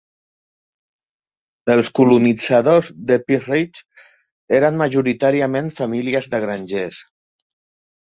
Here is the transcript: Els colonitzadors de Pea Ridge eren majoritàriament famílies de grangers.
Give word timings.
Els 1.73 1.91
colonitzadors 1.99 2.89
de 3.13 3.19
Pea 3.29 3.43
Ridge 3.45 3.87
eren 4.63 4.83
majoritàriament 4.83 5.73
famílies 5.81 6.35
de 6.37 6.45
grangers. 6.49 7.09